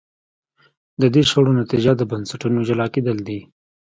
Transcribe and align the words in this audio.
د 1.01 1.03
دې 1.13 1.21
شخړو 1.29 1.57
نتیجه 1.61 1.91
د 1.97 2.01
بنسټونو 2.11 2.59
جلا 2.69 2.87
کېدل 2.93 3.17
دي. 3.27 3.39